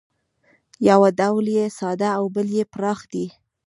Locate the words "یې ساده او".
1.57-2.25